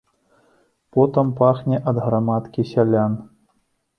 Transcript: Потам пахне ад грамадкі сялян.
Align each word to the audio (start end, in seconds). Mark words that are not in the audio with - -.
Потам 0.95 1.27
пахне 1.41 1.77
ад 1.93 1.97
грамадкі 2.07 2.65
сялян. 2.71 3.13